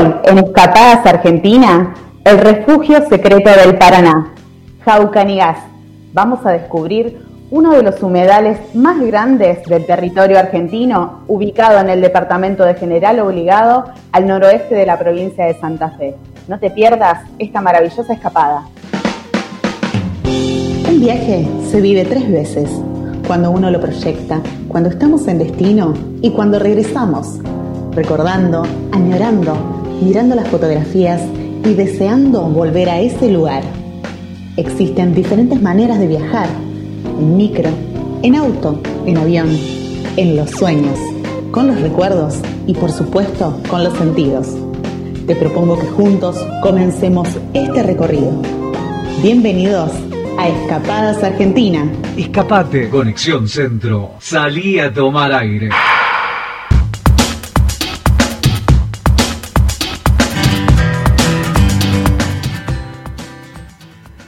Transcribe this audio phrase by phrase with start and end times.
[0.00, 1.92] En Escapadas Argentina,
[2.24, 4.32] el refugio secreto del Paraná,
[4.82, 5.58] Jaucanigas.
[6.14, 7.20] Vamos a descubrir
[7.50, 13.20] uno de los humedales más grandes del territorio argentino, ubicado en el departamento de General
[13.20, 16.16] Obligado, al noroeste de la provincia de Santa Fe.
[16.48, 18.62] No te pierdas esta maravillosa escapada.
[20.24, 22.70] Un viaje se vive tres veces,
[23.26, 27.38] cuando uno lo proyecta, cuando estamos en destino y cuando regresamos
[27.92, 28.62] recordando,
[28.92, 31.22] añorando, mirando las fotografías
[31.64, 33.62] y deseando volver a ese lugar.
[34.56, 36.48] Existen diferentes maneras de viajar,
[37.18, 37.70] en micro,
[38.22, 39.48] en auto, en avión,
[40.16, 40.98] en los sueños,
[41.50, 42.36] con los recuerdos
[42.66, 44.48] y por supuesto con los sentidos.
[45.26, 48.32] Te propongo que juntos comencemos este recorrido.
[49.22, 49.92] Bienvenidos
[50.38, 51.86] a Escapadas Argentina.
[52.16, 52.88] Escapate.
[52.88, 54.12] Conexión Centro.
[54.18, 55.68] Salí a tomar aire.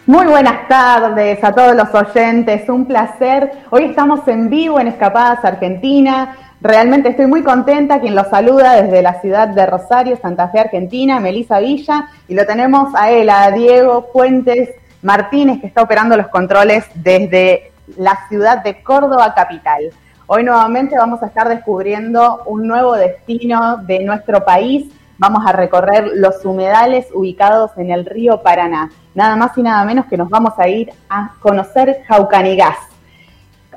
[0.07, 3.53] Muy buenas tardes a todos los oyentes, un placer.
[3.71, 6.37] Hoy estamos en vivo en Escapadas Argentina.
[6.61, 8.01] Realmente estoy muy contenta.
[8.01, 12.09] Quien los saluda desde la ciudad de Rosario, Santa Fe, Argentina, Melisa Villa.
[12.27, 14.71] Y lo tenemos a él, a Diego Fuentes
[15.03, 19.91] Martínez, que está operando los controles desde la ciudad de Córdoba, capital.
[20.27, 24.93] Hoy nuevamente vamos a estar descubriendo un nuevo destino de nuestro país.
[25.19, 30.07] Vamos a recorrer los humedales ubicados en el río Paraná nada más y nada menos
[30.07, 32.77] que nos vamos a ir a conocer Jaucanigás.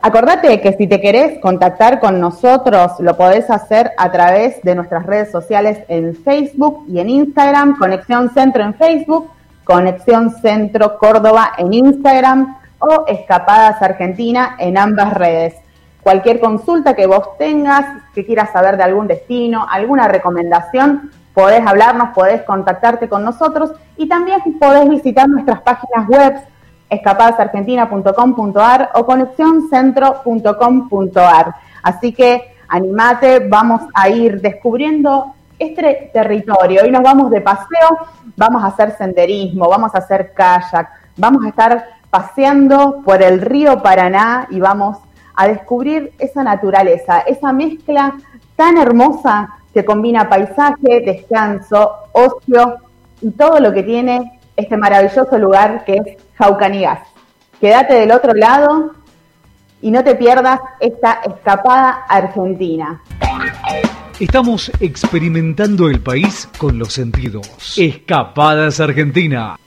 [0.02, 5.06] Acordate que si te querés contactar con nosotros, lo podés hacer a través de nuestras
[5.06, 9.32] redes sociales en Facebook y en Instagram, Conexión Centro en Facebook,
[9.64, 15.56] Conexión Centro Córdoba en Instagram o Escapadas Argentina en ambas redes.
[16.04, 22.16] Cualquier consulta que vos tengas, que quieras saber de algún destino, alguna recomendación, podés hablarnos,
[22.16, 26.34] podés contactarte con nosotros y también podés visitar nuestras páginas web
[26.90, 31.56] escapadasargentina.com.ar o conexioncentro.com.ar.
[31.84, 36.82] Así que animate, vamos a ir descubriendo este territorio.
[36.84, 37.98] Hoy nos vamos de paseo,
[38.36, 43.84] vamos a hacer senderismo, vamos a hacer kayak, vamos a estar paseando por el río
[43.84, 44.98] Paraná y vamos
[45.36, 48.16] a descubrir esa naturaleza, esa mezcla
[48.56, 52.78] tan hermosa que combina paisaje, descanso, ocio
[53.22, 57.00] y todo lo que tiene este maravilloso lugar que es Jaucanigas.
[57.60, 58.94] Quédate del otro lado
[59.82, 63.02] y no te pierdas esta escapada argentina.
[64.18, 67.78] Estamos experimentando el país con los sentidos.
[67.78, 69.58] Escapadas Argentina.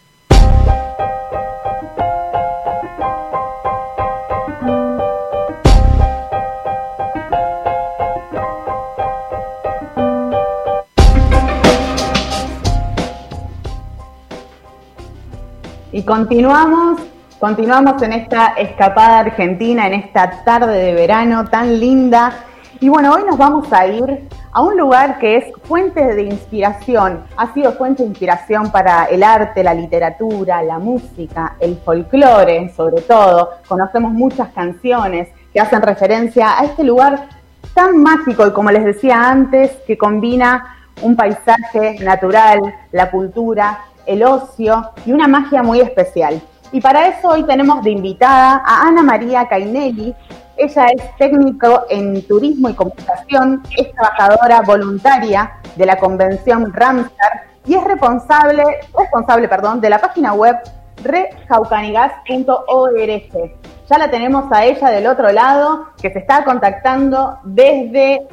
[16.08, 17.02] Continuamos,
[17.38, 22.32] continuamos en esta escapada argentina, en esta tarde de verano tan linda.
[22.80, 27.24] Y bueno, hoy nos vamos a ir a un lugar que es fuente de inspiración,
[27.36, 33.02] ha sido fuente de inspiración para el arte, la literatura, la música, el folclore sobre
[33.02, 33.50] todo.
[33.68, 37.28] Conocemos muchas canciones que hacen referencia a este lugar
[37.74, 42.60] tan mágico y como les decía antes, que combina un paisaje natural,
[42.92, 46.42] la cultura el ocio y una magia muy especial.
[46.72, 50.14] Y para eso hoy tenemos de invitada a Ana María Cainelli.
[50.56, 57.74] Ella es técnico en turismo y comunicación, es trabajadora voluntaria de la convención Ramsar y
[57.74, 58.64] es responsable,
[58.98, 60.56] responsable perdón, de la página web
[61.04, 63.54] rejaucanigas.org.
[63.88, 68.26] Ya la tenemos a ella del otro lado, que se está contactando desde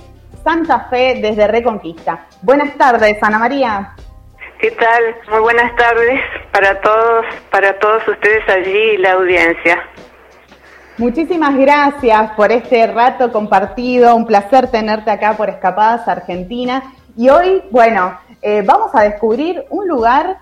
[0.43, 2.25] Santa Fe, desde Reconquista.
[2.41, 3.95] Buenas tardes, Ana María.
[4.65, 5.15] ¿Qué tal?
[5.29, 6.19] Muy buenas tardes
[6.51, 9.77] para todos, para todos ustedes allí y la audiencia.
[10.97, 16.81] Muchísimas gracias por este rato compartido, un placer tenerte acá por Escapadas Argentina.
[17.15, 20.39] Y hoy, bueno, eh, vamos a descubrir un lugar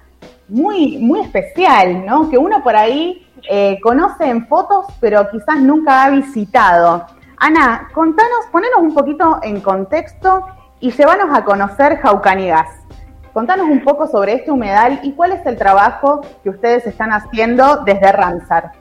[0.48, 2.30] muy, muy especial, ¿no?
[2.30, 7.08] Que uno por ahí eh, conoce en fotos, pero quizás nunca ha visitado.
[7.36, 10.46] Ana, contanos, ponenos un poquito en contexto
[10.80, 12.84] y llévanos a conocer Jaucanigas.
[13.34, 17.78] Contanos un poco sobre este humedal y cuál es el trabajo que ustedes están haciendo
[17.84, 18.72] desde Ramsar.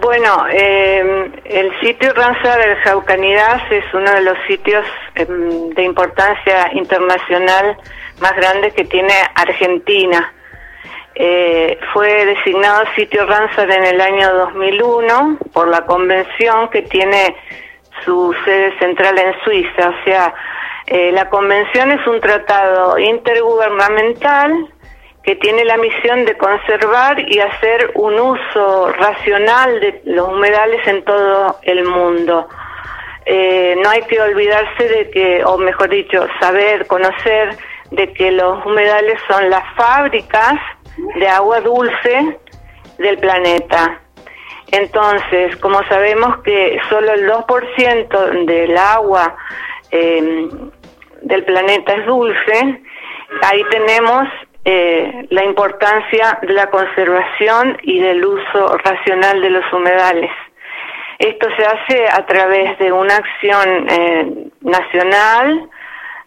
[0.00, 4.84] Bueno, eh, el sitio Ramsar del Jaucanidad es uno de los sitios
[5.14, 7.76] em, de importancia internacional
[8.20, 10.32] más grandes que tiene Argentina.
[11.14, 17.34] Eh, fue designado sitio Ramsar en el año 2001 por la convención que tiene
[18.04, 20.34] su sede central en Suiza, o sea,
[20.90, 24.72] Eh, la convención es un tratado intergubernamental
[25.22, 31.04] que tiene la misión de conservar y hacer un uso racional de los humedales en
[31.04, 32.48] todo el mundo.
[33.26, 37.54] Eh, no hay que olvidarse de que, o mejor dicho, saber, conocer
[37.90, 40.54] de que los humedales son las fábricas
[41.16, 42.38] de agua dulce
[42.96, 44.00] del planeta.
[44.72, 49.36] Entonces, como sabemos que solo el 2% del agua
[49.90, 50.48] eh,
[51.22, 52.82] del planeta es dulce,
[53.42, 54.28] ahí tenemos
[54.64, 60.30] eh, la importancia de la conservación y del uso racional de los humedales.
[61.18, 65.68] Esto se hace a través de una acción eh, nacional,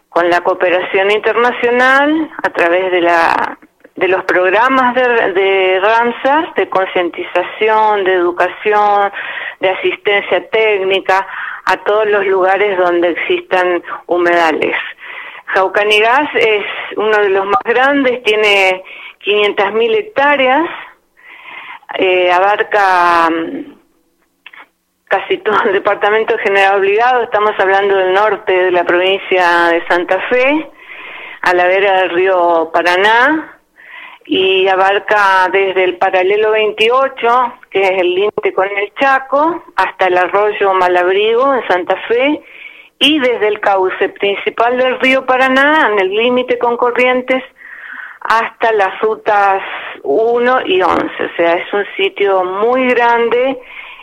[0.09, 3.57] con la cooperación internacional, a través de la
[3.95, 9.11] de los programas de, de Ramsar, de concientización, de educación,
[9.61, 11.25] de asistencia técnica
[11.65, 14.75] a todos los lugares donde existan humedales.
[15.53, 16.65] Jaucanigas es
[16.97, 18.83] uno de los más grandes, tiene
[19.23, 20.65] 500.000 hectáreas,
[21.97, 23.73] eh, abarca mm,
[25.05, 30.19] casi todo el departamento general obligado, estamos hablando del norte de la provincia de Santa
[30.29, 30.69] Fe,
[31.41, 33.60] a la vera del río Paraná,
[34.25, 40.17] y abarca desde el paralelo 28, que es el límite con el Chaco, hasta el
[40.17, 42.41] arroyo Malabrigo en Santa Fe,
[42.99, 47.43] y desde el cauce principal del río Paraná, en el límite con Corrientes,
[48.21, 49.63] hasta las rutas
[50.03, 51.03] 1 y 11.
[51.03, 53.59] O sea, es un sitio muy grande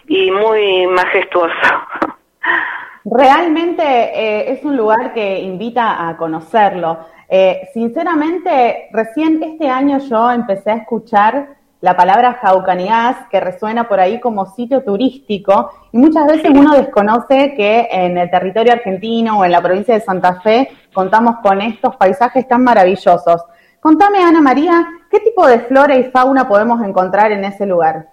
[0.09, 1.53] y muy majestuoso.
[3.05, 7.07] Realmente eh, es un lugar que invita a conocerlo.
[7.29, 14.01] Eh, sinceramente, recién este año yo empecé a escuchar la palabra Jaucaniás, que resuena por
[14.01, 19.45] ahí como sitio turístico, y muchas veces uno desconoce que en el territorio argentino o
[19.45, 23.45] en la provincia de Santa Fe contamos con estos paisajes tan maravillosos.
[23.81, 28.07] Contame, Ana María, ¿qué tipo de flora y fauna podemos encontrar en ese lugar?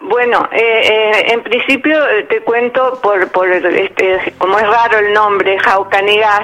[0.00, 1.96] Bueno, eh, eh, en principio
[2.28, 6.40] te cuento por, por este, como es raro el nombre, Jaucanigas,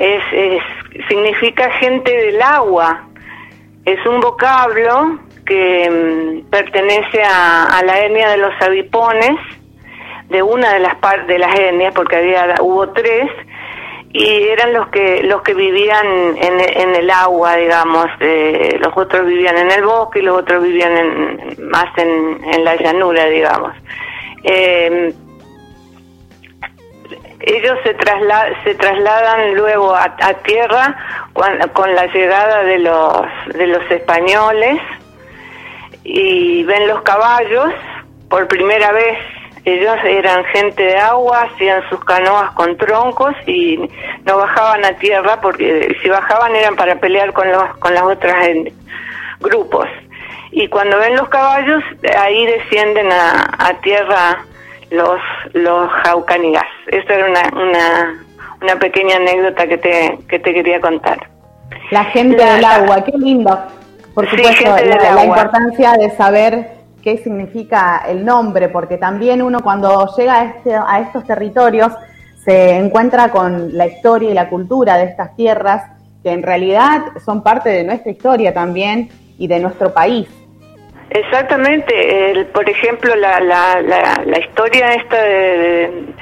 [0.00, 0.62] es,
[1.08, 3.04] significa gente del agua,
[3.84, 9.38] es un vocablo que mm, pertenece a, la etnia de los avipones,
[10.30, 13.28] de una de las de las etnias, porque había hubo tres,
[14.12, 16.06] y eran los que los que vivían
[16.36, 18.06] en, en el agua, digamos.
[18.20, 22.64] Eh, los otros vivían en el bosque y los otros vivían en, más en, en
[22.64, 23.72] la llanura, digamos.
[24.44, 25.12] Eh,
[27.40, 27.96] ellos se,
[28.64, 30.96] se trasladan luego a, tierra
[31.72, 34.78] con, la llegada de los, de los españoles
[36.04, 37.72] y ven los caballos
[38.28, 39.18] por primera vez.
[39.64, 43.78] Ellos eran gente de agua, hacían sus canoas con troncos y
[44.24, 48.36] no bajaban a tierra porque si bajaban eran para pelear con, los, con las otras
[49.40, 49.86] grupos.
[50.50, 51.82] Y cuando ven los caballos,
[52.18, 54.44] ahí descienden a, a tierra
[54.90, 55.20] los,
[55.52, 56.66] los jaucanigas.
[56.90, 58.24] Esa era una, una,
[58.62, 61.28] una pequeña anécdota que te, que te quería contar.
[61.90, 63.58] La gente del agua, qué lindo.
[64.14, 64.76] Por supuesto,
[65.14, 66.68] la, importancia de saber
[67.02, 71.92] qué significa el nombre, porque también uno cuando llega a, este, a estos territorios
[72.44, 75.84] se encuentra con la historia y la cultura de estas tierras,
[76.22, 80.28] que en realidad son parte de nuestra historia también y de nuestro país.
[81.10, 86.14] Exactamente, el, por ejemplo, la, la, la, historia esta de, de,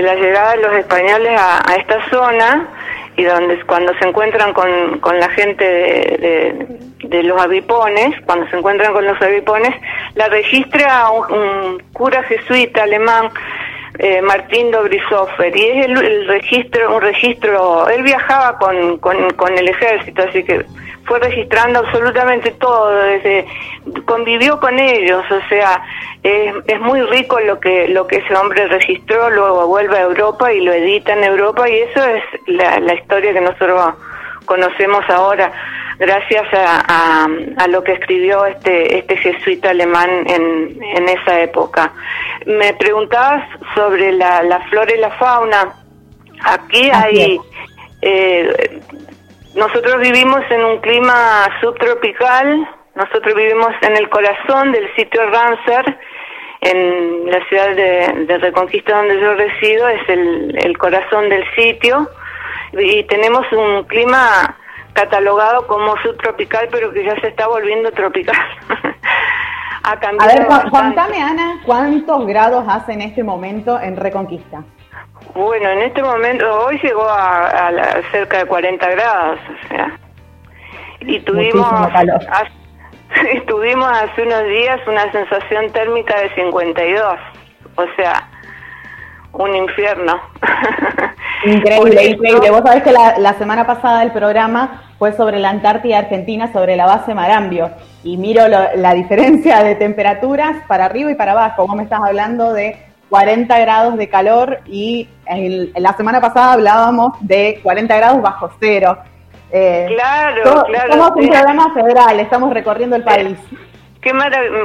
[0.00, 2.68] la llegada de los españoles a, esta zona
[3.16, 6.66] y donde cuando se encuentran con, con la gente de,
[7.08, 9.74] de, los avipones, cuando se encuentran con los avipones,
[10.14, 13.28] la registra un, cura jesuita alemán,
[13.98, 19.68] eh, Martín Dobrisoffer, y es el, registro, un registro, él viajaba con, con, con el
[19.68, 20.64] ejército, así que
[21.04, 23.46] fue registrando absolutamente todo, desde,
[24.04, 25.82] convivió con ellos, o sea,
[26.22, 30.52] es, es, muy rico lo que lo que ese hombre registró, luego vuelve a Europa
[30.52, 33.94] y lo edita en Europa y eso es la, la historia que nosotros
[34.46, 35.52] conocemos ahora
[35.98, 37.26] gracias a,
[37.58, 41.92] a, lo que escribió este este jesuita alemán en, en esa época.
[42.46, 43.44] Me preguntabas
[43.74, 45.74] sobre la, la flora y la fauna.
[46.44, 47.40] Aquí hay
[48.00, 48.80] eh,
[49.54, 55.98] nosotros vivimos en un clima subtropical, nosotros vivimos en el corazón del sitio Ramsar,
[56.62, 62.08] en la ciudad de, Reconquista donde yo resido, es el, corazón del sitio,
[62.72, 64.56] y tenemos un clima
[64.94, 68.36] catalogado como subtropical, pero que ya se está volviendo tropical.
[69.84, 74.64] a ver, contame, Ana, ¿cuántos grados hace en este momento en Reconquista?
[75.34, 77.70] Bueno, en este momento, hoy llegó a,
[78.10, 79.98] cerca de 40 grados, o sea.
[81.00, 87.18] Y tuvimos, hace, tuvimos hace unos días una sensación térmica de 52,
[87.76, 88.28] o sea,
[89.32, 90.20] un infierno.
[91.44, 92.50] Increíble, increíble.
[92.50, 96.76] Vos sabés que la, la, semana pasada el programa fue sobre la Antártida Argentina, sobre
[96.76, 97.68] la base Marambio,
[98.04, 101.66] y miro la diferencia de temperaturas para arriba y para abajo.
[101.66, 107.12] Vos me estás hablando de 40 grados de calor y en, la semana pasada hablábamos
[107.20, 108.96] de 40 grados bajo cero.
[109.50, 110.92] Eh, claro, claro.
[110.94, 113.36] Somos un programa federal, estamos recorriendo el país.
[114.00, 114.12] Qué,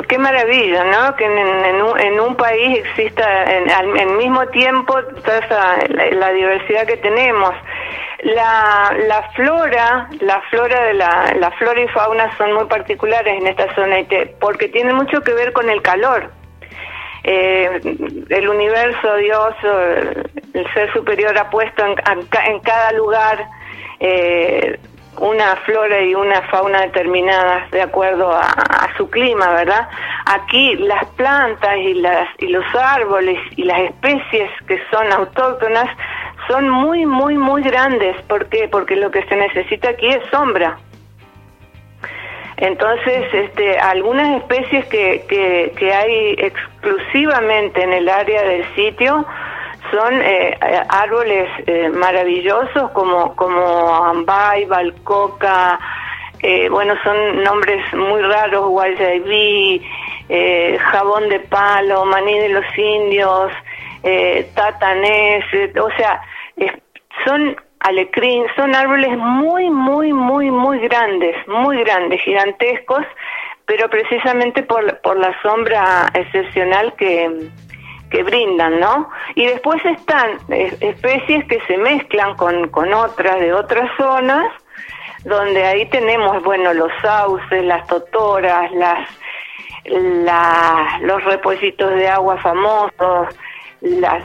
[0.08, 1.14] qué maravilla, ¿no?
[1.18, 7.52] Que en, un, país exista al mismo tiempo toda la, diversidad que tenemos.
[8.24, 13.46] La, la flora, la flora de la, la flora y fauna son muy particulares en
[13.46, 13.98] esta zona
[14.40, 16.32] porque tienen mucho que ver con el calor.
[17.30, 17.82] Eh,
[18.30, 19.54] el universo, Dios,
[20.54, 21.96] el, ser superior ha puesto en,
[22.46, 23.46] en cada lugar
[24.00, 24.80] eh,
[25.20, 29.90] una flora y una fauna determinadas de acuerdo a, su clima, ¿verdad?
[30.26, 35.90] Aquí las plantas y, las, y los árboles y las especies que son autóctonas
[36.48, 38.16] son muy, muy, muy grandes.
[38.24, 38.70] ¿Por qué?
[38.72, 40.78] Porque lo que se necesita aquí es sombra.
[42.58, 45.24] Entonces, este, algunas especies que,
[45.78, 49.26] que, hay exclusivamente en el área del sitio
[49.92, 50.58] son eh,
[50.90, 55.80] árboles eh, maravillosos como, como ambay, balcoca,
[56.42, 59.82] eh, bueno, son nombres muy raros, guayabí,
[60.30, 63.52] eh, jabón de palo, maní de los indios,
[64.04, 65.44] eh, tatanés,
[65.82, 66.22] o sea,
[67.26, 73.06] son alecrín, son árboles muy, muy, muy, muy grandes, muy grandes, gigantescos,
[73.66, 77.50] pero precisamente por, por la sombra excepcional que,
[78.10, 79.10] que brindan, ¿no?
[79.36, 84.48] Y después están especies que se mezclan con, con otras de otras zonas,
[85.24, 89.10] donde ahí tenemos, bueno, los sauces, las totoras, las,
[89.86, 93.28] la, los repollitos de agua famosos,
[93.82, 94.24] las,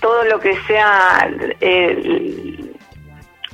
[0.00, 1.30] todo lo que sea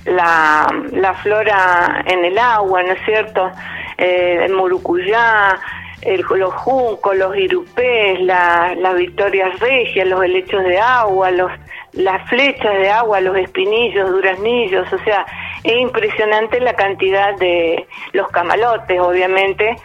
[0.05, 3.51] la, la flora en el agua, ¿no es cierto?
[3.99, 5.59] Eh, el murucuyá,
[6.03, 11.51] el, los juncos, los irupés, las victorias regias, los helechos de agua, los,
[11.93, 15.25] las flechas de agua, los espinillos, duraznillos, o sea,
[15.63, 19.77] es impresionante la cantidad de los camalotes, obviamente,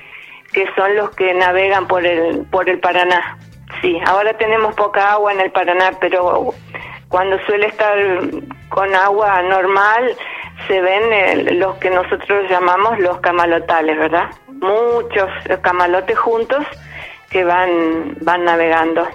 [0.51, 3.37] que son los que navegan por el, por el Paraná.
[3.81, 6.53] Sí, ahora tenemos poca agua en el Paraná, pero
[7.09, 7.97] cuando suele estar
[8.69, 10.15] con agua normal,
[10.67, 14.29] se ven eh, los que nosotros llamamos los camalotales, ¿verdad?
[14.47, 15.29] Muchos
[15.61, 16.65] camalotes juntos
[17.29, 19.07] que van, van navegando.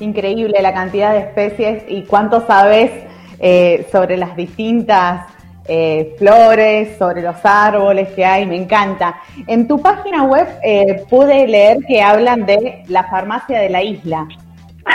[0.00, 2.90] Increíble la cantidad de especies y cuánto sabes
[3.38, 5.26] eh, sobre las distintas
[5.68, 9.20] eh, flores, sobre los árboles que hay, me encanta.
[9.46, 10.46] En tu página web
[11.08, 14.26] pude leer que hablan de la farmacia de la isla.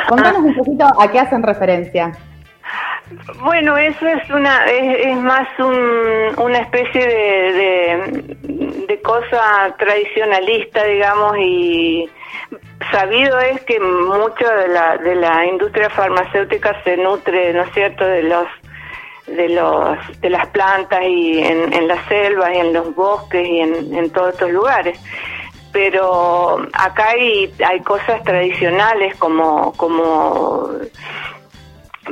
[0.07, 2.11] Contanos un poquito a qué hacen referencia.
[3.41, 8.35] Bueno, eso es una es, más una especie de,
[8.87, 12.09] de, cosa tradicionalista, digamos, y
[12.91, 18.05] sabido es que mucho de la, de la industria farmacéutica se nutre, ¿no es cierto?,
[18.05, 18.47] de los
[19.27, 23.59] de los de las plantas y en, en las selvas y en los bosques y
[23.59, 24.99] en, en todos estos lugares
[25.71, 30.69] pero acá hay, hay cosas tradicionales como como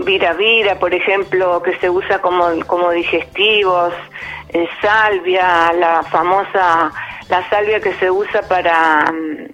[0.05, 3.93] vira vira, por ejemplo, que se usa como, como digestivos,
[4.49, 6.91] eh, salvia, la famosa,
[7.29, 9.45] la salvia que se usa para, mm,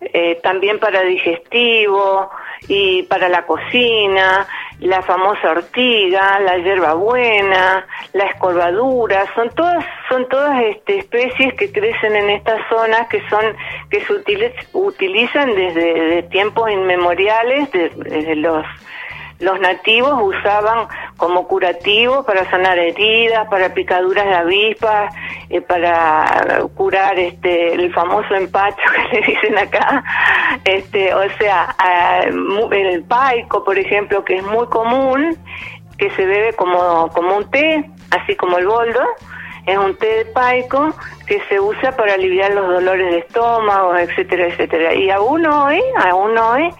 [0.00, 2.30] eh, también para digestivo
[2.66, 4.46] y para la cocina,
[4.80, 12.16] la famosa ortiga, la hierbabuena, la escorvadura, son todas son todas este, especies que crecen
[12.16, 13.44] en estas zonas que son
[13.90, 14.12] que se
[14.72, 18.64] utilizan desde tiempos inmemoriales, desde los
[19.40, 25.14] los nativos usaban como curativo para sanar heridas, para picaduras de avispas,
[25.50, 28.76] eh, para curar este el famoso empacho
[29.10, 30.04] que le dicen acá.
[30.64, 31.74] Este, o sea,
[32.70, 35.36] el paico, por ejemplo, que es muy común,
[35.96, 39.02] que se bebe como, como un té, así como el boldo,
[39.66, 40.94] es un té de paico
[41.26, 44.94] que se usa para aliviar los dolores de estómago, etcétera, etcétera.
[44.94, 46.70] Y aún hoy, aún hoy,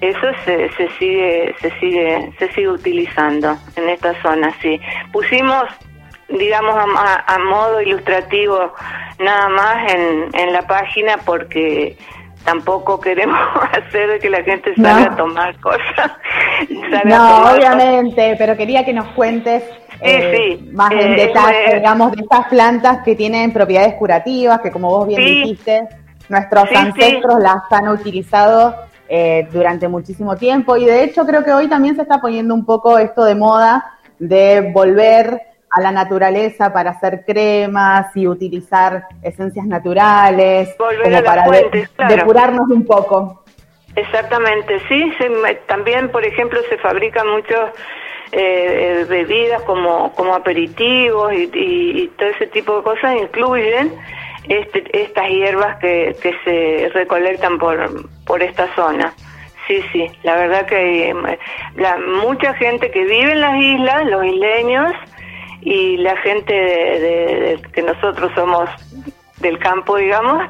[0.00, 4.80] eso se, se sigue se sigue se sigue utilizando en esta zona sí
[5.12, 5.64] pusimos
[6.28, 8.72] digamos a, modo ilustrativo
[9.18, 11.96] nada más en, en la página porque
[12.44, 13.38] tampoco queremos
[13.72, 16.12] hacer que la gente salga a tomar cosas.
[17.04, 19.62] no, obviamente, pero quería que nos cuentes
[20.00, 24.88] eh, más en eh, detalle, digamos, de estas plantas que tienen propiedades curativas, que como
[24.88, 25.88] vos bien dijiste,
[26.28, 28.74] nuestros ancestros las han utilizado
[29.08, 30.76] eh, durante muchísimo tiempo.
[30.76, 33.94] Y de hecho creo que hoy también se está poniendo un poco esto de moda
[34.18, 41.44] de volver a la naturaleza para hacer cremas y utilizar esencias naturales, como para
[42.08, 43.44] depurarnos un poco.
[43.94, 45.12] Exactamente, sí,
[45.66, 47.70] también por ejemplo se fabrican muchos
[48.32, 53.94] eh, bebidas como, como aperitivos y, todo ese tipo de cosas incluyen
[54.48, 59.12] este, estas hierbas que, que se recolectan por, por esta zona.
[59.66, 61.12] Sí, sí, la verdad que hay
[61.76, 64.92] la, mucha gente que vive en las islas, los isleños,
[65.68, 68.70] y la gente de, que nosotros somos
[69.38, 70.42] del campo, digamos,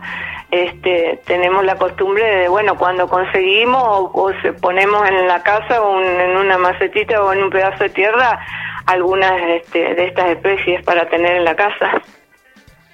[0.53, 6.01] este, tenemos la costumbre de, bueno, cuando conseguimos o, se ponemos en la casa o
[6.01, 8.39] en una macetita o en un pedazo de tierra
[8.87, 12.01] algunas este, de estas especies para tener en la casa.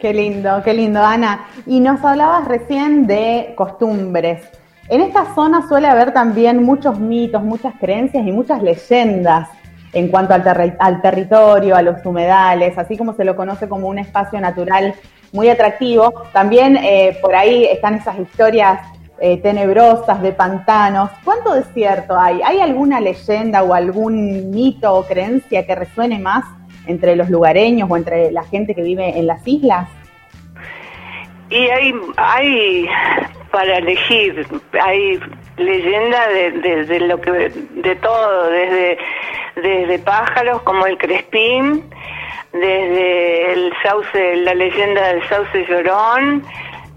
[0.00, 1.44] Qué lindo, qué lindo, Ana.
[1.66, 4.50] Y nos hablabas recién de costumbres.
[4.88, 9.50] En esta zona suele haber también muchos mitos, muchas creencias y muchas leyendas
[9.94, 14.40] en cuanto al, territorio, a los humedales, así como se lo conoce como un espacio
[14.40, 14.94] natural
[15.32, 16.12] muy atractivo.
[16.32, 18.80] También eh, por ahí están esas historias
[19.20, 21.10] eh, tenebrosas de pantanos.
[21.22, 22.42] ¿Cuánto desierto hay?
[22.42, 26.44] ¿Hay alguna leyenda o algún mito o creencia que resuene más
[26.86, 29.88] entre los lugareños o entre la gente que vive en las islas?
[31.50, 32.88] Y hay, hay
[33.52, 34.44] para elegir,
[34.82, 35.20] hay
[35.56, 38.98] leyenda de, de, lo que de todo, desde
[39.56, 41.84] desde pájaros como el crespín,
[42.52, 46.44] desde el sauce, la leyenda del sauce llorón,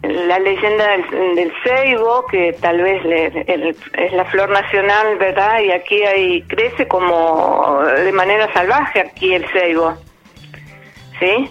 [0.03, 0.87] la leyenda
[1.35, 5.59] del, ceibo, que tal vez es la flor nacional, ¿verdad?
[5.61, 9.95] Y aquí hay, crece como de manera salvaje aquí el ceibo,
[11.19, 11.49] ¿sí?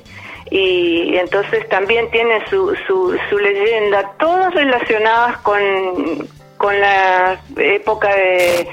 [0.51, 8.69] Y entonces también tiene su, su, su leyenda, todas relacionadas con, con la época de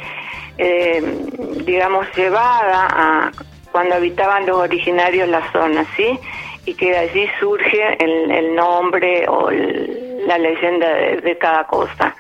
[0.58, 1.02] eh,
[1.66, 3.32] digamos, llevada a
[3.72, 6.20] cuando habitaban los originarios la zona, ¿sí?
[6.66, 12.16] Y que de allí surge el, nombre o la leyenda de, cada cosa.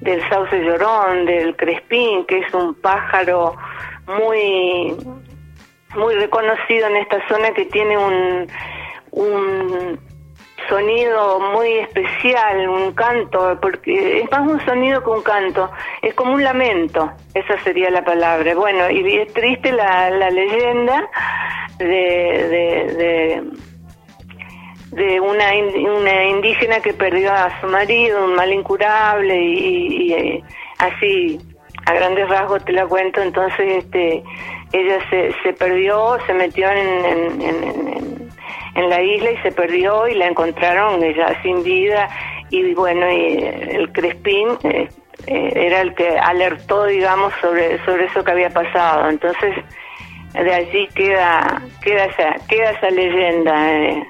[0.00, 3.56] Del sauce llorón, del crespín, que es un pájaro
[4.06, 4.94] muy,
[5.96, 8.46] muy reconocido en esta zona que tiene un,
[9.12, 10.09] un
[10.68, 15.70] sonido muy especial, un canto, porque es más un sonido que un canto,
[16.02, 18.54] es como un lamento, esa sería la palabra.
[18.54, 21.08] Bueno, y es triste la, la leyenda
[21.78, 23.42] de, de,
[24.92, 25.50] de, una,
[25.92, 30.42] una indígena que perdió a su marido, un mal incurable, y, eh,
[30.78, 31.38] así,
[31.86, 34.22] a grandes rasgos te la cuento, entonces este
[34.72, 38.29] ella se, se perdió, se metió en, en en
[38.74, 42.08] la isla y se perdió y la encontraron ya sin vida
[42.50, 44.88] y bueno, y el Crespín eh,
[45.26, 49.08] eh, era el que alertó, digamos, sobre, sobre eso que había pasado.
[49.08, 49.54] Entonces,
[50.34, 53.72] de allí queda, queda, esa, queda esa leyenda.
[53.72, 54.06] Eh,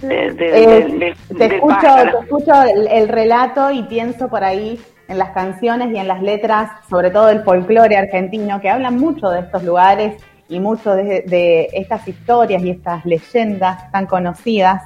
[0.00, 6.22] de, te, escucho, el, relato y pienso por ahí en las canciones y en las
[6.22, 11.68] letras, sobre todo del folclore argentino, que hablan mucho de estos lugares y mucho de,
[11.72, 14.80] estas historias y estas leyendas tan conocidas.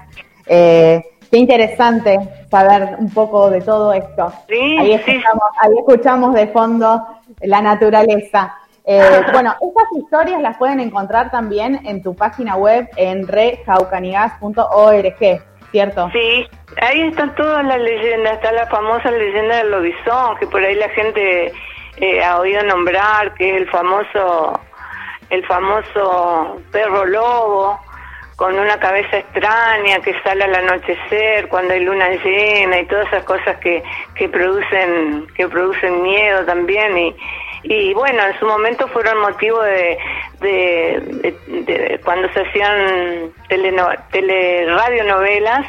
[0.46, 2.18] Eh, qué interesante
[2.50, 4.32] saber un poco de todo esto.
[4.48, 7.06] Sí, ahí, escuchamos, ahí escuchamos de fondo
[7.42, 8.56] la naturaleza.
[8.84, 9.00] Eh,
[9.32, 16.10] bueno, estas historias las pueden encontrar también en tu página web en rejaucanigas.org, ¿cierto?
[16.12, 16.44] Sí,
[16.80, 18.34] ahí están todas las leyendas.
[18.34, 21.52] Está la famosa leyenda del lobizón, que por ahí la gente
[21.98, 24.60] eh, ha oído nombrar, que es el famoso
[25.32, 27.80] el famoso perro lobo
[28.36, 33.24] con una cabeza extraña que sale al anochecer cuando hay luna llena y todas esas
[33.24, 33.82] cosas que,
[34.14, 37.16] que producen que producen miedo también y,
[37.62, 39.98] y bueno en su momento fueron motivo de,
[40.40, 43.88] de, cuando se hacían teleno,
[44.76, 45.66] radionovelas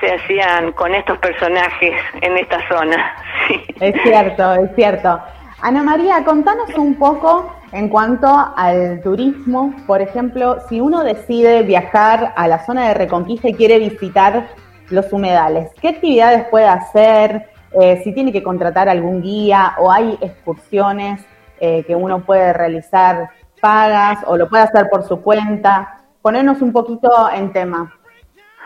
[0.00, 3.14] se hacían con estos personajes en esta zona
[3.48, 3.64] sí.
[3.80, 5.20] es cierto es cierto
[5.60, 12.32] Ana María contanos un poco en cuanto al turismo, por ejemplo, si uno decide viajar
[12.36, 14.48] a la zona de Reconquista y quiere visitar
[14.90, 17.50] los humedales, ¿qué actividades puede hacer?
[17.80, 21.22] Eh, si tiene que contratar algún guía o hay excursiones
[21.60, 23.28] eh, que uno puede realizar
[23.60, 26.00] pagas o lo puede hacer por su cuenta.
[26.22, 27.94] Ponernos un poquito en tema.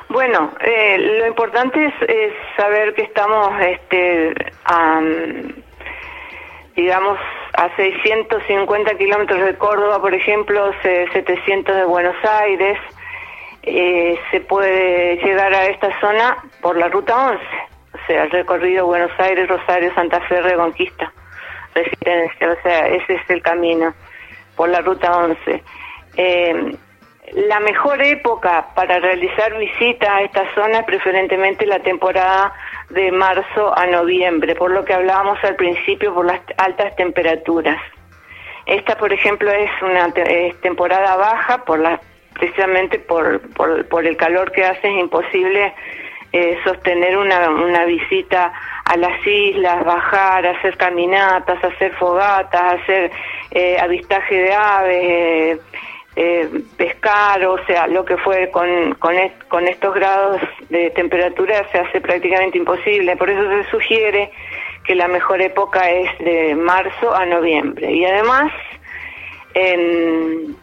[0.09, 4.35] Bueno, eh, lo importante es, saber que estamos, este,
[6.77, 7.19] digamos,
[7.55, 12.79] a 650 kilómetros de Córdoba, por ejemplo, 700 de Buenos Aires.
[13.63, 17.45] Eh, se puede llegar a esta zona por la ruta 11,
[17.95, 21.13] o sea, el recorrido Buenos Aires, Rosario, Santa Fe, Reconquista,
[21.73, 23.95] Resistencia, o sea, ese es el camino
[24.57, 25.63] por la ruta 11.
[26.17, 26.77] Eh,
[27.35, 32.53] la mejor época para realizar visitas a esta zona es preferentemente la temporada
[32.91, 37.81] de marzo a noviembre, por lo que hablábamos al principio por las altas temperaturas.
[38.67, 40.13] Esta, por ejemplo, es una
[40.61, 42.01] temporada baja por la,
[42.35, 45.75] precisamente por, por, el calor que hace, es imposible
[46.33, 48.53] eh, sostener una, una visita
[48.85, 53.11] a las islas, bajar, hacer caminatas, hacer fogatas, hacer
[53.51, 55.03] eh, avistaje de aves.
[55.03, 55.61] Eh,
[56.77, 59.15] pescar, o sea, lo que fue con, con,
[59.49, 63.17] con, estos grados de temperatura se hace prácticamente imposible.
[63.17, 64.31] Por eso se sugiere
[64.85, 67.91] que la mejor época es de marzo a noviembre.
[67.93, 68.53] Y además,
[69.55, 70.55] en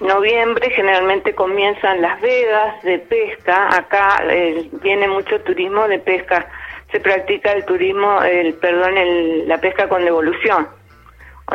[0.00, 3.76] noviembre generalmente comienzan las vedas de pesca.
[3.76, 6.48] Acá eh, viene mucho turismo de pesca.
[6.90, 10.79] Se practica el turismo, el perdón, el, la pesca con devolución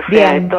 [0.10, 0.50] Bien.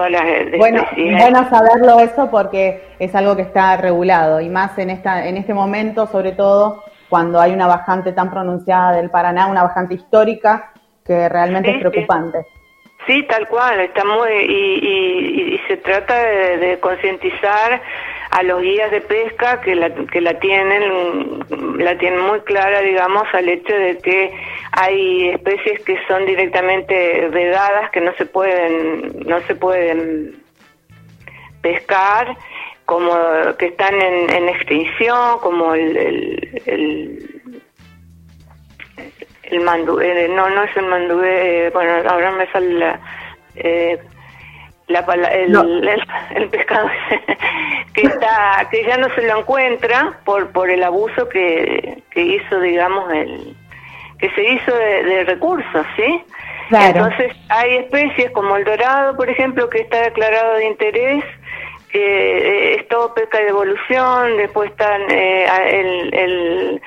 [0.59, 5.37] bueno, bueno saberlo eso porque es algo que está regulado y más en esta en
[5.37, 10.73] este momento, sobre todo cuando hay una bajante tan pronunciada del Paraná, una bajante histórica
[11.05, 12.47] que realmente es preocupante.
[13.07, 17.81] Sí, tal cual, estamos y, y, se trata de, concientizar
[18.37, 21.41] a los guías de pesca que la, que la tienen
[21.79, 24.31] la tienen muy clara, digamos, al hecho de que
[24.73, 30.37] hay especies que son directamente vedadas, que no se pueden no se pueden
[31.63, 32.37] pescar,
[32.85, 33.11] como
[33.59, 35.97] que están en, extinción, como el,
[36.67, 37.43] el
[39.45, 43.01] el mandubé, eh, no, no es el mandubé, eh, bueno, ahora me sale la,
[43.55, 43.99] eh,
[44.89, 45.89] la el,
[46.37, 46.89] el, pescado
[47.93, 52.61] que está que ya no se lo encuentra por por el abuso que, que hizo
[52.61, 53.57] digamos el
[54.19, 56.23] que se hizo de, recursos sí
[56.71, 61.25] entonces hay especies como el dorado por ejemplo que está declarado de interés
[61.91, 66.83] que es todo pesca de evolución, después están eh, el, el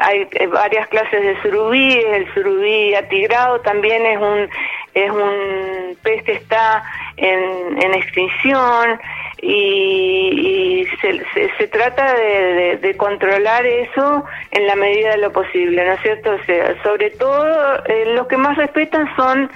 [0.00, 4.48] hay varias clases de surubí, el surubí atigrado también es un
[4.94, 6.82] es un pez que está
[7.16, 8.98] en, en extinción
[9.42, 11.22] y, se,
[11.56, 16.32] se, trata de, de, controlar eso en la medida de lo posible, ¿no es cierto?
[16.32, 19.50] O sea, sobre todo eh, los que más respetan son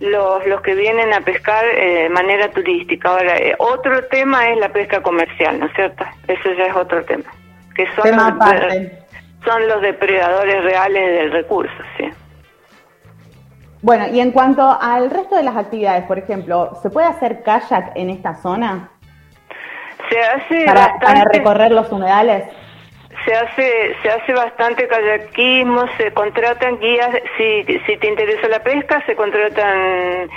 [0.00, 3.10] los, los que vienen a pescar eh, de manera turística.
[3.10, 6.04] Ahora, eh, otro tema es la pesca comercial, ¿no es cierto?
[6.26, 7.30] Eso ya es otro tema.
[7.76, 8.32] Que son, los,
[9.44, 12.10] son los depredadores reales del recurso, sí.
[13.82, 17.92] Bueno, y en cuanto al resto de las actividades, por ejemplo, ¿se puede hacer kayak
[17.94, 18.90] en esta zona?
[20.10, 22.44] Se hace para, para recorrer los humedales
[23.24, 29.02] se hace se hace bastante kayakismo, se contratan guías, si, si te interesa la pesca,
[29.06, 30.30] se contratan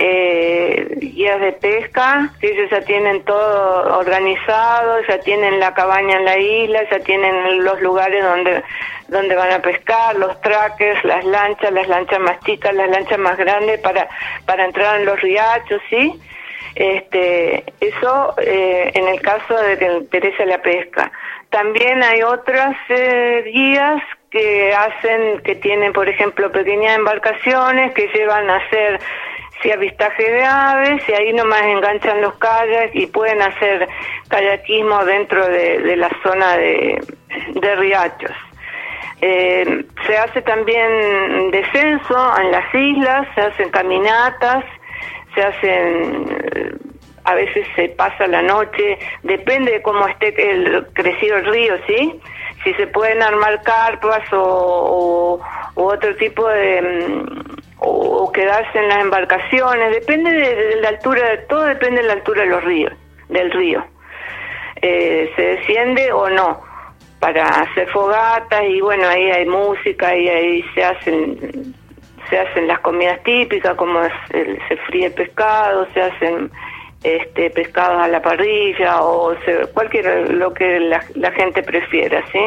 [0.00, 6.24] eh, guías de pesca, que ellos ya tienen todo organizado, ya tienen la cabaña en
[6.24, 8.62] la isla, ya tienen los lugares donde
[9.08, 13.36] donde van a pescar, los trackers, las lanchas, las lanchas más chicas, las lanchas más
[13.36, 14.08] grandes para
[14.46, 16.14] para entrar en los riachos, ¿sí?
[16.76, 21.10] Este, eso eh, en el caso de que interese la pesca.
[21.50, 28.48] También hay otras eh, guías que hacen, que tienen, por ejemplo, pequeñas embarcaciones que llevan
[28.48, 29.00] a hacer
[29.62, 33.88] si avistaje de aves y ahí nomás enganchan los kayaks y pueden hacer
[34.28, 37.00] kayakismo dentro de, la zona de,
[37.76, 38.36] riachos.
[39.20, 44.64] Eh, se hace también descenso en las islas, se hacen caminatas,
[45.34, 46.68] se hacen
[47.28, 52.18] a veces se pasa la noche, depende de cómo esté el, crecido el río, ¿sí?
[52.64, 55.38] Si se pueden armar carpas o,
[55.74, 57.22] otro tipo de...
[57.80, 62.48] O, quedarse en las embarcaciones, depende de, la altura, todo depende de la altura de
[62.48, 62.92] los ríos,
[63.28, 63.84] del río.
[64.82, 66.60] Eh, se desciende o no
[67.20, 71.74] para hacer fogatas y bueno ahí hay música y ahí se hacen
[72.30, 76.48] se hacen las comidas típicas como es el, se fríe pescado se hacen
[77.02, 79.34] este, pescados a la parrilla o
[79.72, 82.40] cualquier lo que la, gente prefiera, ¿sí?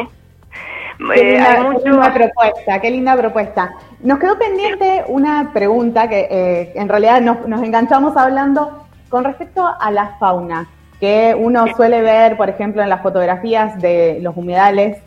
[0.98, 1.44] Qué eh,
[1.84, 3.74] linda, propuesta, qué linda propuesta.
[4.00, 9.66] Nos quedó pendiente una pregunta que eh, en realidad nos, nos, enganchamos hablando con respecto
[9.78, 10.68] a la fauna,
[11.00, 14.98] que uno suele ver, por ejemplo, en las fotografías de los humedales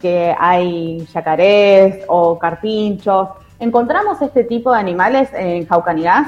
[0.00, 3.28] que hay yacarés o carpinchos.
[3.58, 6.26] ¿Encontramos este tipo de animales en Jaucanigás?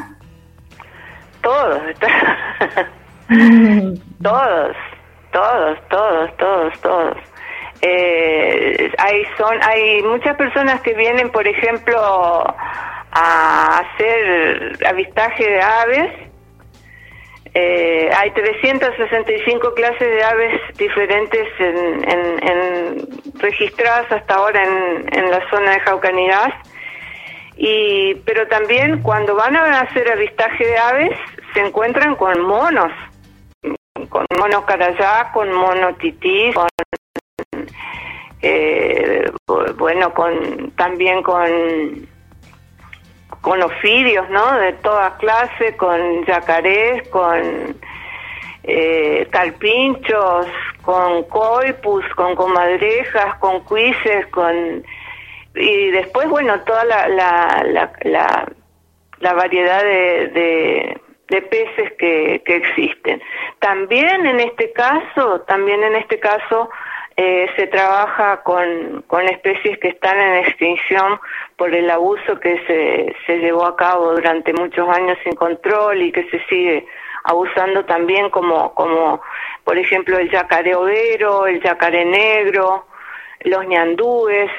[3.29, 3.93] Todos,
[4.23, 4.77] todos,
[5.33, 7.17] todos, todos, todos, todos.
[7.81, 16.13] Eh, hay son hay muchas personas que vienen, por ejemplo, a hacer avistaje de aves.
[17.55, 23.09] Eh, hay 365 clases de aves diferentes en,
[23.41, 26.53] registradas hasta ahora en, en la zona de Jaucanidad.
[27.57, 31.19] Y, pero también cuando van a hacer avistaje de aves
[31.55, 32.93] se encuentran con monos,
[34.09, 36.69] con mono carayá, con mono tití, con
[38.43, 39.31] eh,
[39.77, 42.09] bueno, con también con
[43.41, 44.59] con ofidios, ¿no?
[44.59, 47.77] De toda clase, con yacarés, con
[48.65, 50.47] eh, calpinchos,
[50.83, 54.85] con coipus, con comadrejas, con cuises, con
[55.55, 57.65] y después, bueno, toda la, la,
[58.03, 58.47] la,
[59.19, 63.21] la, variedad de, de, peces que, que existen.
[63.59, 66.71] También en este caso, también en este caso,
[67.21, 71.19] eh, se trabaja con, con especies que están en extinción
[71.57, 76.13] por el abuso que se, se llevó a cabo durante muchos años sin control y
[76.13, 76.87] que se sigue
[77.25, 79.21] abusando también como, como
[79.65, 82.87] por ejemplo el yacaré overo, el yacaré negro,
[83.41, 84.53] los ñandúes,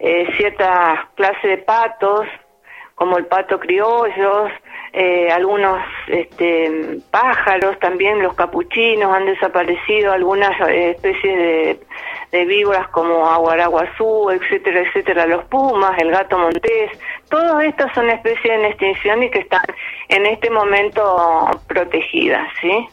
[0.00, 2.26] eh, ciertas clases de patos,
[2.96, 4.48] como el pato criollo,
[4.92, 11.78] eh, algunos este, pájaros, también los capuchinos han desaparecido, algunas eh, especies
[12.32, 16.90] de, víboras como aguaraguazú, etcétera, etcétera, los pumas, el gato montés,
[17.28, 19.62] todas estas son especies en extinción y que están
[20.08, 22.88] en este momento protegidas, ¿sí?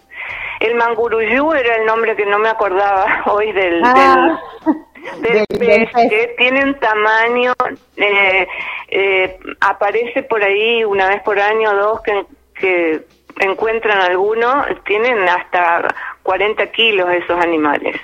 [0.59, 4.39] El manguruyú era el nombre que no me acordaba hoy del, ah.
[4.65, 4.75] del,
[5.21, 7.53] pez, que tiene un tamaño,
[7.95, 8.47] eh,
[8.89, 13.05] eh, aparece por ahí una vez por año o dos que, que
[13.39, 15.93] encuentran alguno, tienen hasta
[16.23, 17.95] 40 kilos esos animales.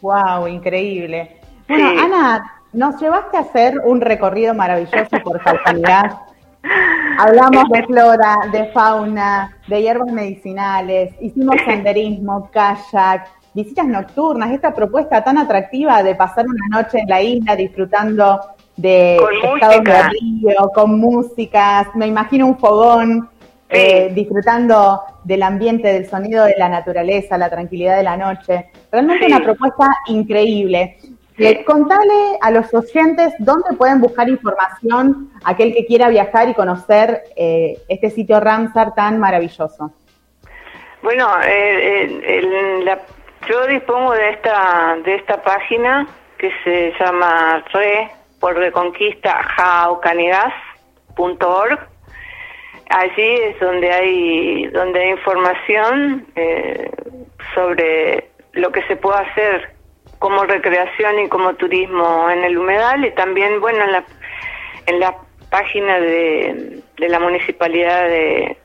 [0.00, 1.40] Wow, increíble.
[1.68, 6.20] Bueno, Ana, nos llevaste a hacer un recorrido maravilloso por Jaucanidad
[7.18, 15.24] Hablamos de flora, de fauna, de hierbas medicinales, hicimos senderismo, kayak, visitas nocturnas, esta propuesta
[15.24, 18.38] tan atractiva de pasar una noche en la isla disfrutando
[18.76, 23.30] de estados de río, con músicas, me imagino un fogón,
[23.70, 28.70] eh, disfrutando del ambiente, del sonido de la naturaleza, la tranquilidad de la noche.
[28.92, 30.98] Realmente una propuesta increíble.
[31.38, 37.24] Eh, contale a los oyentes dónde pueden buscar información aquel que quiera viajar y conocer
[37.36, 39.92] eh, este sitio Ramsar tan maravilloso.
[41.02, 42.20] Bueno, eh,
[43.48, 46.06] yo dispongo de esta de esta página
[46.38, 51.78] que se llama re por reconquista jaucanidas.org.
[52.88, 56.24] Allí es donde hay donde hay información
[57.54, 59.76] sobre lo que se puede hacer
[60.18, 64.04] como recreación y como turismo en el humedal y también, bueno, en la,
[64.86, 65.14] en la
[65.50, 68.56] página de, de la municipalidad de,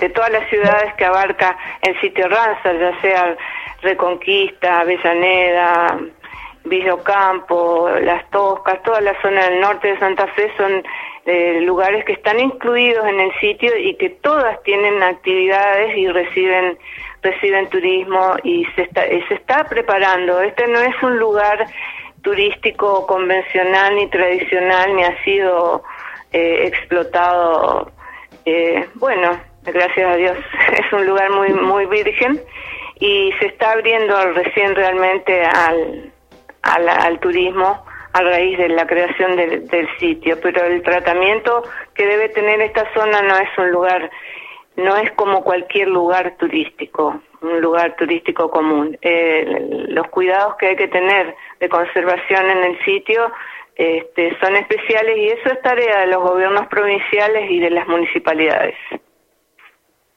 [0.00, 3.36] de todas las ciudades que abarca el sitio Ranzar, ya sea
[3.82, 5.98] Reconquista, Avellaneda,
[6.64, 10.82] Villocampo, Las Toscas, toda la zona del norte de Santa Fe son
[11.26, 16.78] eh, lugares que están incluidos en el sitio y que todas tienen actividades y reciben
[17.22, 20.40] reciben turismo y se está, se está preparando.
[20.40, 21.66] Este no es un lugar
[22.22, 25.82] turístico convencional ni tradicional ni ha sido
[26.32, 27.90] eh, explotado.
[28.44, 29.38] Eh, bueno,
[29.72, 30.36] gracias a Dios,
[30.72, 32.40] es un lugar muy muy virgen
[32.98, 36.12] y se está abriendo recién realmente al,
[36.62, 41.62] al, turismo a raíz de la creación del, del, sitio, pero el tratamiento
[41.94, 44.10] que debe tener esta zona no es un lugar
[44.76, 48.96] no es como cualquier lugar turístico, un lugar turístico común.
[49.02, 53.30] Eh, los cuidados que hay que tener de conservación en el sitio
[53.74, 58.76] este, son especiales y eso es tarea de los gobiernos provinciales y de las municipalidades.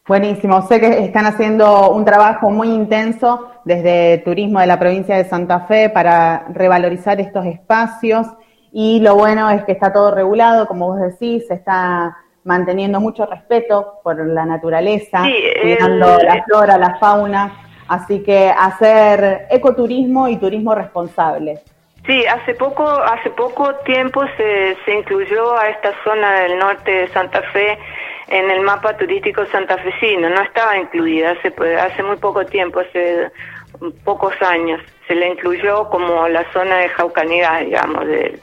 [0.05, 5.23] Buenísimo, sé que están haciendo un trabajo muy intenso desde Turismo de la provincia de
[5.23, 8.27] Santa Fe para revalorizar estos espacios.
[8.73, 14.01] Y lo bueno es que está todo regulado, como vos decís, está manteniendo mucho respeto
[14.03, 15.23] por la naturaleza,
[15.61, 17.53] cuidando la flora, la fauna,
[17.87, 21.61] así que hacer ecoturismo y turismo responsable.
[22.05, 27.07] Sí, hace poco, hace poco tiempo se, se incluyó a esta zona del norte de
[27.07, 27.77] Santa Fe
[28.27, 33.31] en el mapa turístico santafesino, no estaba incluida hace, hace muy poco tiempo, hace
[34.03, 38.39] pocos años se le incluyó como la zona de Jaucanidad, digamos, de,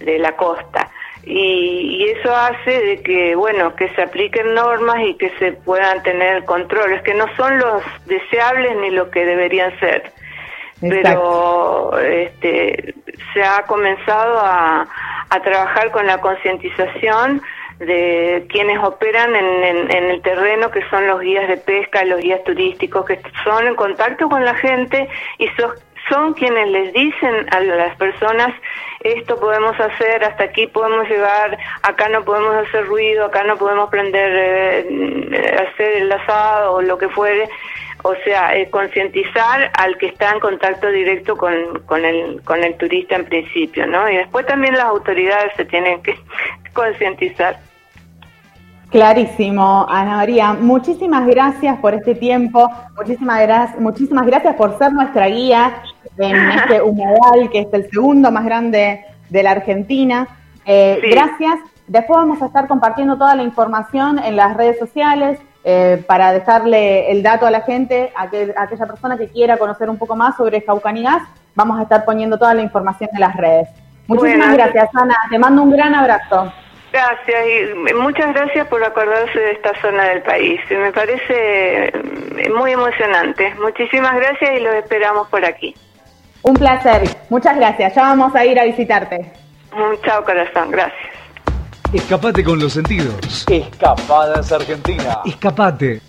[0.00, 0.88] de la costa.
[1.24, 6.02] Y, y, eso hace de que, bueno, que se apliquen normas y que se puedan
[6.02, 10.10] tener controles, que no son los deseables ni lo que deberían ser.
[10.80, 12.92] Pero este,
[13.32, 14.84] se ha comenzado a,
[15.30, 17.40] a trabajar con la concientización
[17.86, 23.04] de quienes operan en, el terreno, que son los guías de pesca, los guías turísticos,
[23.06, 25.48] que son en contacto con la gente y
[26.08, 28.52] son, quienes les dicen a las personas
[29.00, 33.88] esto podemos hacer, hasta aquí podemos llegar, acá no podemos hacer ruido, acá no podemos
[33.88, 37.48] prender, eh, hacer el asado o lo que fuere.
[38.04, 41.54] O sea, eh, concientizar al que está en contacto directo con,
[42.04, 44.08] el, con el turista en principio, ¿no?
[44.10, 46.18] Y después también las autoridades se tienen que
[46.72, 47.58] concientizar.
[48.92, 50.52] Clarísimo, Ana María.
[50.52, 55.82] Muchísimas gracias por este tiempo, muchísimas, gracias, muchísimas gracias por ser nuestra guía
[56.18, 60.28] en este humedal, que es el segundo más grande de la Argentina.
[60.66, 61.58] Eh, gracias.
[61.86, 67.10] Después vamos a estar compartiendo toda la información en las redes sociales eh, para dejarle
[67.10, 70.60] el dato a la gente, a, aquella persona que quiera conocer un poco más sobre
[70.60, 71.22] Jaucanigas.
[71.54, 73.68] Vamos a estar poniendo toda la información en las redes.
[74.06, 75.16] Muchísimas gracias, Ana.
[75.30, 76.52] Te mando un gran abrazo.
[76.92, 80.60] Gracias y muchas gracias por acordarse de esta zona del país.
[80.70, 83.54] Me parece mm, muy emocionante.
[83.54, 85.74] Muchísimas gracias y los esperamos por aquí.
[86.42, 87.08] Un placer.
[87.30, 87.94] Muchas gracias.
[87.94, 89.32] Ya vamos a ir a visitarte.
[89.74, 90.70] Un chao corazón.
[90.70, 91.00] Gracias.
[91.94, 93.46] Escapate con los sentidos.
[93.48, 95.20] Escapadas Argentina.
[95.24, 96.00] Escapate.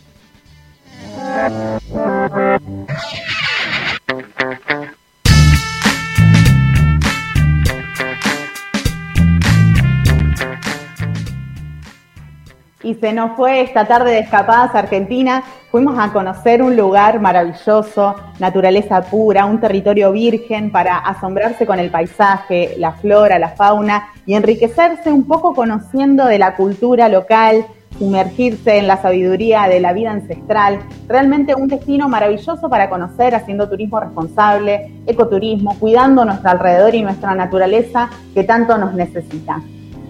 [12.84, 15.43] Y se nos fue esta tarde de Escapadas Argentina.
[15.72, 21.89] Fuimos a conocer un lugar maravilloso, naturaleza pura, un territorio virgen para asombrarse con el
[21.89, 27.65] paisaje, la flora, la fauna y enriquecerse un poco conociendo de la cultura local,
[27.98, 30.80] sumergirse en la sabiduría de la vida ancestral.
[31.08, 37.34] Realmente un destino maravilloso para conocer haciendo turismo responsable, ecoturismo, cuidando nuestro alrededor y nuestra
[37.34, 39.62] naturaleza que tanto nos necesita.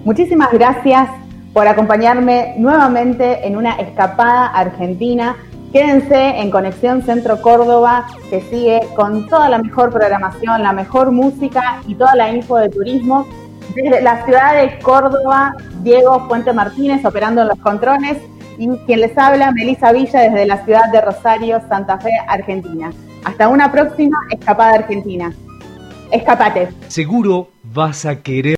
[0.06, 1.10] Muchísimas gracias
[1.54, 5.36] por acompañarme nuevamente en una escapada argentina.
[5.72, 11.82] Quédense en Conexión Centro Córdoba, que sigue con toda la mejor programación, la mejor música
[11.88, 13.28] y toda la info de turismo.
[13.76, 18.18] Desde la ciudad de Córdoba, Diego Fuente Martínez operando en los controles
[18.58, 22.92] y quien les habla, Melisa Villa, desde la ciudad de Rosario, Santa Fe, Argentina.
[23.24, 25.34] Hasta una próxima escapada argentina.
[26.12, 26.70] Escapate.
[26.88, 28.58] Seguro vas a querer.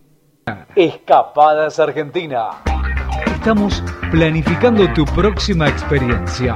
[0.76, 2.50] Escapadas Argentina
[3.46, 6.56] estamos planificando tu próxima experiencia.